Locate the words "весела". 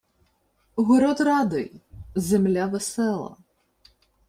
2.65-3.37